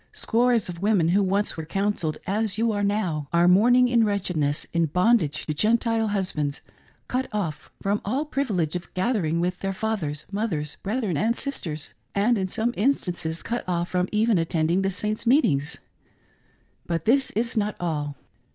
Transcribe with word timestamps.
Scores 0.13 0.67
of 0.67 0.81
women 0.81 1.09
who 1.09 1.21
once 1.21 1.55
were 1.55 1.63
counselled 1.63 2.17
as 2.25 2.57
you 2.57 2.71
are 2.71 2.81
now, 2.83 3.27
are 3.31 3.47
mourning 3.47 3.87
in 3.87 4.03
wretchedness, 4.03 4.65
in 4.73 4.87
bondage 4.87 5.45
to 5.45 5.53
Gentile 5.53 6.07
husbands, 6.07 6.61
cut 7.07 7.27
off 7.31 7.69
from 7.83 8.01
all 8.03 8.25
privilege 8.25 8.75
of 8.75 8.91
gathering 8.95 9.39
with 9.39 9.59
their 9.59 9.73
fathers, 9.73 10.25
mothers, 10.31 10.77
brethren, 10.81 11.17
and 11.17 11.35
sisters; 11.35 11.93
and, 12.15 12.35
in 12.39 12.47
some 12.47 12.73
instances, 12.75 13.43
cut 13.43 13.63
off 13.69 13.89
from 13.89 14.09
even 14.11 14.39
attending 14.39 14.81
the 14.81 14.89
Saints' 14.89 15.27
meetings. 15.27 15.77
But 16.87 17.05
this 17.05 17.29
is 17.35 17.55
not 17.55 17.75
all. 17.79 18.15